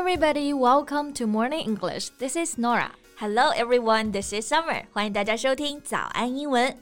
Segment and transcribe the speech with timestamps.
[0.00, 2.08] everybody, welcome to Morning English.
[2.18, 2.92] This is Nora.
[3.18, 4.86] Hello everyone, this is Summer.
[4.90, 6.74] 欢迎大家收听早安英文。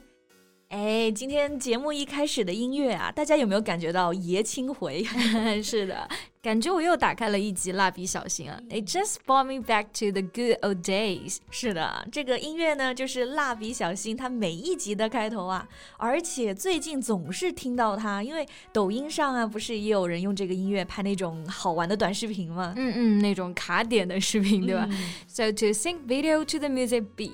[0.70, 5.02] 哎，今天节目一开始的音乐啊，大家有没有感觉到爷青回？
[5.60, 6.08] 是的，
[6.40, 11.38] 感觉我又打开了一集蜡笔小新啊！It just brought me back to the good old days。
[11.50, 22.74] 是的，这个音乐呢，就是蜡笔小新它每一集的开头啊，而且最近总是听到它，因为抖音上啊，不是也有人用这个音乐拍那种好玩的短视频吗？
[22.76, 24.88] 嗯嗯，那种卡点的视频，对吧
[25.26, 27.32] ？So to sync video to the music beat。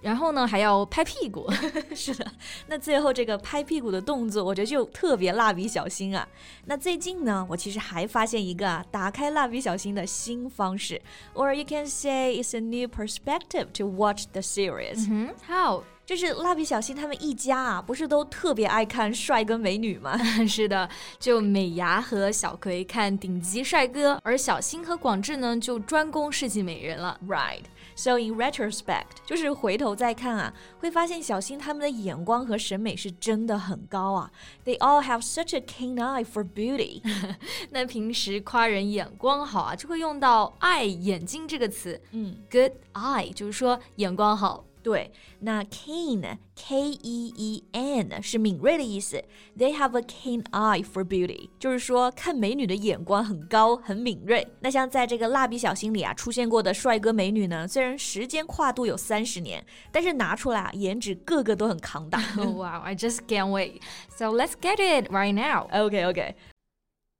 [0.00, 1.50] 然后呢，还要拍屁股。
[1.94, 2.26] 是的，
[2.66, 6.26] 那最后这个拍屁股的动作，我觉得就特别蜡笔小新啊。
[6.66, 11.00] 那最近呢，我其实还发现一个啊，打开蜡笔小新的新方式
[11.34, 15.06] ，or you can say it's a new perspective to watch the series.
[15.46, 15.84] How?
[16.10, 20.18] 就是蜡笔小新他们一家啊，不是都特别爱看帅哥美女吗？
[20.44, 27.16] 是的，就美伢和小葵看顶级帅哥，而小新和广志呢，就专攻世纪美人了。
[27.28, 27.62] Right.
[27.94, 34.32] So in retrospect，就是回头再看啊，会发现小新他们的眼光和审美是真的很高啊。
[34.64, 37.02] They all have such a keen eye for beauty。
[37.70, 42.00] 那平时夸人眼光好啊，就会用到 eye 眼睛这个词。
[42.10, 44.64] 嗯，good eye 就是说眼光好。
[44.83, 49.23] 对，那 keen K E E N 是敏锐的意思。
[49.57, 54.47] They have a keen eye for beauty，就是说看美女的眼光很高，很敏锐。
[54.59, 62.19] 那像在这个蜡笔小新里啊出现过的帅哥美女呢，虽然时间跨度有三十年，但是拿出来啊，颜值个个都很扛打。
[62.37, 63.81] wow, I just can't wait.
[64.15, 65.67] So let's get it right now.
[65.71, 66.35] Okay, okay.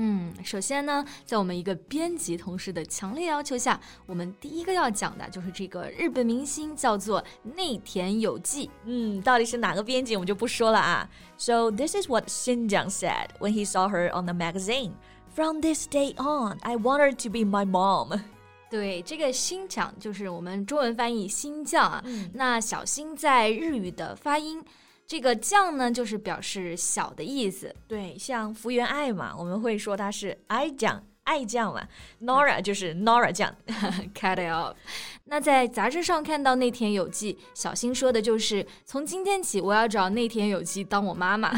[0.00, 8.70] 嗯，首先呢，在我们一个编辑同事的强烈要求下，我们第一个要讲的就是这个日本明星叫做内田有纪。
[8.84, 11.10] 嗯，到底是哪个编辑我们就不说了啊。
[11.36, 14.92] So this is what Shin Jiang said when he saw her on the magazine.
[15.34, 18.20] From this day on, I want her to be my mom.
[18.70, 22.04] 对，这个新讲就是我们中文翻译新将啊。
[22.34, 24.62] 那小新在日语的发音。
[25.08, 27.74] 这个酱呢，就是表示小的意思。
[27.86, 31.02] 对，像福原爱嘛，我们会说它是爱酱。
[31.27, 31.87] 爱酱嘛，
[32.21, 33.55] Nora 就是 Nora 酱，
[34.13, 34.73] cut it off。
[35.25, 41.53] 那在杂志上看到内田有纪，小新说的就是从今天起我要找内田有纪当我妈妈。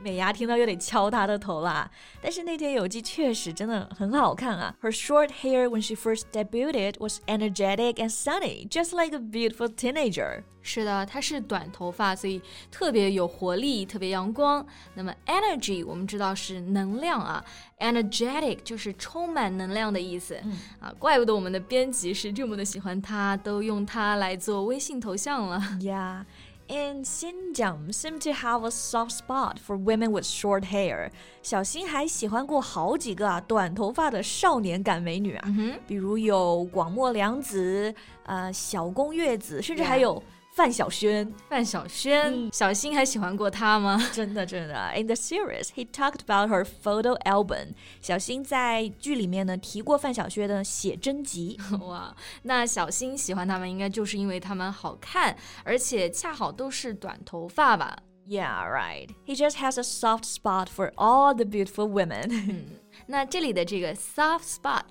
[0.00, 1.90] 美伢听到又得敲她的头啦。
[2.22, 4.72] 但是内田有纪确实真的很好看啊。
[4.80, 10.44] Her short hair when she first debuted was energetic and sunny, just like a beautiful teenager.
[10.62, 12.40] 是的，她是短头发，所以
[12.70, 14.64] 特别有活力，特别阳光。
[14.94, 17.44] 那么 energy 我们知道是能量啊，
[17.78, 20.37] energetic 就是充 满能量的意思。
[20.43, 25.59] 嗯、啊，怪不得我们的编辑是这么的喜欢他，都用它来做微信头像了。
[25.79, 26.25] Yeah.
[26.69, 31.11] And Xinjiang seem to have a soft spot for women with short hair。
[31.41, 35.53] 小新还喜欢过好几个啊短头发的少年感美女啊，
[35.85, 37.93] 比如有广末凉子、
[38.25, 40.23] 呃小宫月子，甚至还有。
[40.54, 43.96] 范晓萱，范晓萱，嗯、小新还喜欢过她吗？
[44.12, 44.92] 真的，真的。
[44.96, 47.74] In the series, he talked about her photo album。
[48.00, 51.56] 小新在剧里面呢提过范晓萱的写真集。
[51.80, 52.12] 哇，
[52.42, 57.96] 那小新喜欢她们，应该就是因为她们好看，而且恰好都是短头发吧？
[58.26, 59.08] Yeah, right.
[59.26, 62.28] He just has a soft spot for all the beautiful women.
[62.30, 62.64] 嗯，
[63.06, 64.82] 那这里的这个 soft spot,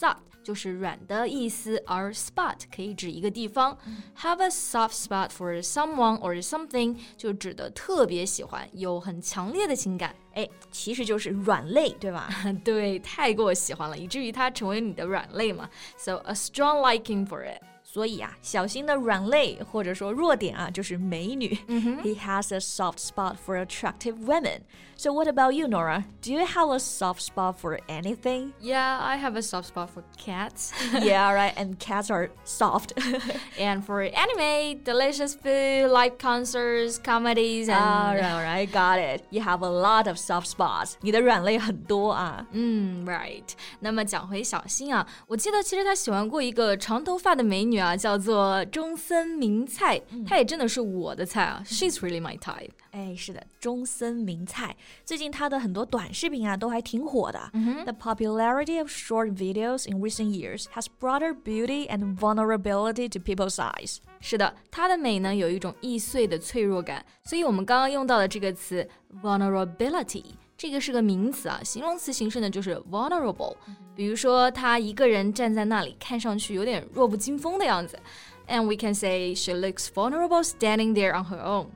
[0.00, 0.16] soft。
[0.44, 3.76] 就是软的意思，而 spot 可以指一个地方。
[4.18, 10.14] Have a soft spot for someone or something 就指的特别喜欢，有很强烈的情感。
[10.34, 12.30] 哎，其实就是软肋，对吧？
[12.64, 15.68] 对，太过喜欢了，以至于它成为你的软肋嘛。
[15.96, 17.62] So a strong liking for it.
[17.94, 21.58] 所以啊，小新的软肋或者说弱点啊，就是美女。
[21.66, 22.02] Mm hmm.
[22.02, 24.60] He has a soft spot for attractive women.
[24.96, 26.04] So what about you, Nora?
[26.20, 28.52] Do you have a soft spot for anything?
[28.60, 30.72] Yeah, I have a soft spot for cats.
[30.92, 31.54] yeah, right.
[31.56, 32.92] And cats are soft.
[33.58, 39.22] and for anime, delicious food, live concerts, comedies, and all right, all right, got it.
[39.30, 40.96] You have a lot of soft spots.
[41.00, 42.46] 你的软肋很多啊。
[42.52, 43.48] 嗯，right.
[43.78, 47.90] 那么讲回小新啊，我记得其实他喜欢过一个长头发的美女 啊。
[47.90, 51.62] 啊，叫做中森明菜，她也真的是我的菜啊。
[51.66, 52.70] She's really my type。
[52.92, 57.50] 哎，是的，中森明菜最近她的很多短视频啊都还挺火的。
[57.84, 63.56] The popularity of short videos in recent years has brought her beauty and vulnerability to people's
[63.56, 63.96] eyes。
[64.20, 68.88] 是的，她的美呢有一种易碎的脆弱感，所以我们刚刚用到的这个词
[69.22, 70.24] vulnerability。
[70.57, 73.55] 这个是个名词啊，形容词形式呢就是 vulnerable。
[73.95, 77.99] 比如说，她一个人站在那里，看上去有点弱不禁风的样子
[78.47, 81.67] ，and we can say she looks vulnerable standing there on her own。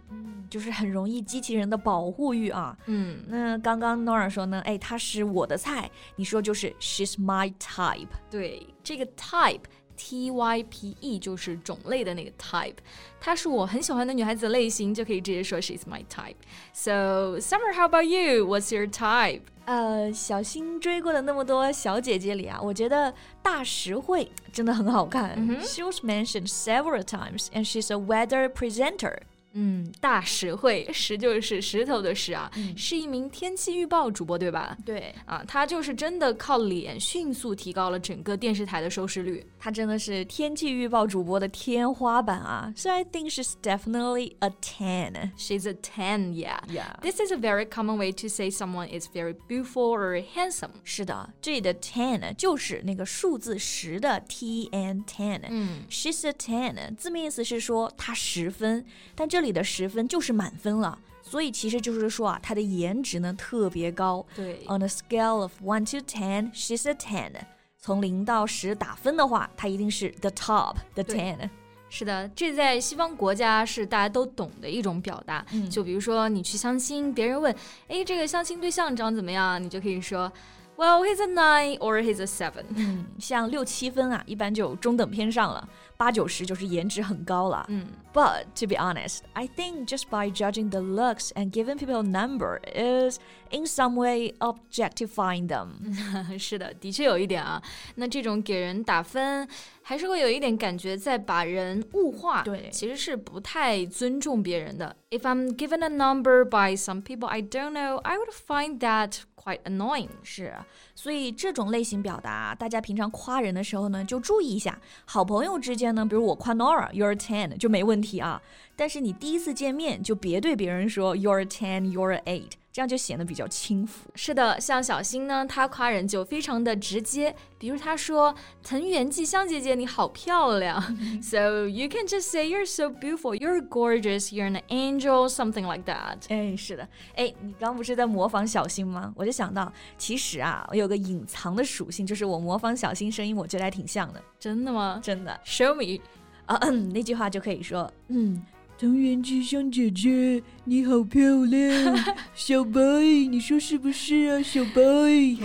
[0.50, 2.76] 就是很容易激起人的保护欲啊。
[2.88, 8.08] 嗯，那刚刚 Nora 说呢，哎，她是我的菜，你说就是 She's my type。
[8.32, 9.62] 对，这个 type。
[9.99, 12.75] T Y P E 就是种类的那个 type，
[13.21, 19.43] 她是我很喜欢的女孩子类型，就可以直接说 she's my type。So Summer，how about you？What's your type？
[19.67, 25.39] 呃，小新追过的那么多小姐姐里啊，我觉得大实惠真的很好看。
[25.39, 25.67] Mm -hmm.
[25.67, 29.19] She was mentioned several times, and she's a weather presenter.
[29.54, 34.78] 嗯，大实惠，石就是石头的石啊，是一名天气预报主播，对吧？
[34.86, 45.32] 对啊，他就是真的靠脸迅速提高了整个电视台的收视率，他真的是天气预报主播的天花板啊！So I think she's definitely a ten.
[45.36, 46.60] She's a ten, yeah.
[46.68, 46.94] Yeah.
[47.02, 50.74] This is a very common way to say someone is very beautiful or handsome.
[50.84, 55.42] 是的，这里的 ten 就是那个数字十的 t n ten。
[55.50, 58.86] 嗯，She's a ten，字面意思是说她十分，
[59.16, 59.39] 但这。
[59.40, 64.26] 这里的十分就是满分了，所以其实就是说啊，她的颜值呢特别高。
[64.36, 67.32] 对，On a scale of one to ten, she's a ten。
[67.78, 71.50] 从零到十打分的话，她一定是 the top，the ten。
[71.90, 75.46] 是的，这在西方国家是大家都懂的一种表达。
[75.54, 77.56] 嗯，就比如说你去相亲，别人问，
[77.88, 80.30] 哎，这个相亲对象长怎么样，你就可以说。
[80.79, 82.65] Well, he's a nine or he's a seven。
[82.75, 85.63] 嗯，像六七分啊，一般就中等偏上了；
[85.97, 87.65] 八九十就是颜值很高了。
[87.69, 92.59] 嗯，But to be honest, I think just by judging the looks and giving people a number
[92.75, 93.21] is
[93.51, 96.39] in some way objectifying them。
[96.39, 97.63] 是的，的确有一点啊。
[97.97, 99.47] 那这种给人打分，
[99.83, 102.43] 还是会有一点感觉在把人物化。
[102.43, 104.97] 对，其实是不太尊重别人的。
[105.11, 109.61] If I'm given a number by some people I don't know, I would find that quite
[109.63, 110.09] annoying。
[110.23, 110.55] 是，
[110.97, 114.81] 所以这种类型表达，大家平常夸人的时候呢，就注意一下。
[115.05, 118.43] 好朋友之间呢，比如我夸 Nora，you're a ten 就没问题啊。
[118.75, 122.53] 但是你第一次见面就别对别人说 you're a ten，you're a eight。
[122.80, 124.10] 这样就显得比较轻浮。
[124.16, 128.34] 是的，像小新呢，他夸人就非常的直接，比如他说
[128.64, 130.82] ：“藤原纪香姐姐你好漂亮。
[131.22, 135.84] ”So you can just say you're so beautiful, you're gorgeous, you're an angel, something like
[135.92, 136.20] that。
[136.30, 136.88] 哎，是的，
[137.18, 139.12] 哎，你刚不是在模仿小新吗？
[139.14, 144.24] 我就想到，其实啊，我有个隐藏的属性，就是我模仿小新声音，我觉得还挺像的。
[144.40, 145.02] 真的吗？
[145.04, 145.38] 真的。
[145.44, 146.02] Show me。
[146.46, 148.42] 啊，嗯，那句话就可以说，嗯。
[148.80, 151.98] 藤原纪香姐姐，你好漂亮，
[152.36, 152.80] 小白，
[153.28, 154.80] 你说是不是啊，小白？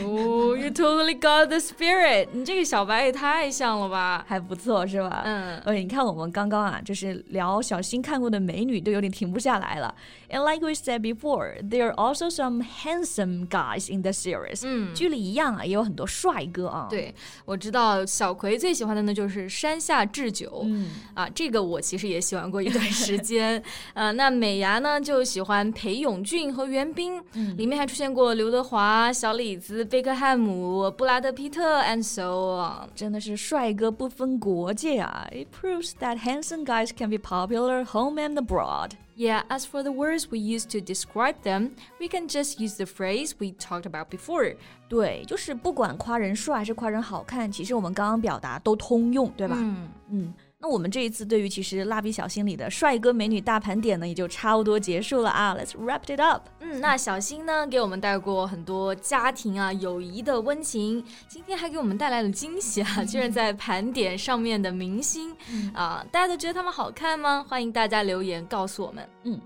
[0.04, 5.22] 哦，You totally got the spirit，你这个小白也太像了吧，还不错是吧？
[5.24, 9.94] 嗯，哎，你看我们刚刚啊，就是聊小新看过的美女，都有点停不下来了。
[10.28, 14.60] And like we said before, there are also some handsome guys in the series。
[14.62, 16.88] 嗯，剧里一样啊，也有很多帅哥啊。
[16.90, 17.14] 对，
[17.46, 20.64] 我知道小葵最喜欢的呢就是山下智久。
[20.66, 23.24] 嗯，啊，这个我其实也喜欢过一段时间。
[23.24, 23.62] 间，
[23.94, 35.27] 呃，那美伢呢就喜欢裴勇俊和袁冰，嗯，里面还出现过刘德华、小李子、贝克汉姆、布拉德皮特，and so on，真的是帅哥不分国界啊！
[35.31, 38.92] It proves that handsome guys can be popular home and abroad.
[39.16, 42.85] Yeah, as for the words we use to describe them, we can just use the
[42.85, 44.56] phrase we talked about before.
[44.87, 49.56] 对，就是不管夸人帅还是夸人好看，其实我们刚刚表达都通用，对吧？
[49.59, 50.33] 嗯嗯。
[50.64, 55.54] 那我们这一次对于其实蜡笔小新里的帅哥美女大盘点呢，也就差不多结束了啊。
[55.54, 56.48] Let's wrap it up。
[56.60, 65.36] 嗯，那小新呢给我们带过很多家庭啊、友谊的温情，今天还给我们带来了惊喜啊，居然在盘点上面的明星
[65.74, 67.44] 啊，大家都觉得他们好看吗？
[67.46, 69.06] 欢迎大家留言告诉我们。
[69.24, 69.38] 嗯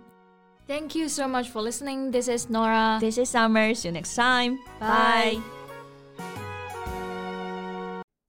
[0.68, 2.12] ，Thank you so much for listening.
[2.12, 3.00] This is Nora.
[3.00, 3.74] This is Summer.
[3.74, 4.58] See you next time.
[4.78, 5.57] Bye.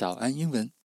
[0.00, 0.72] 早安英文。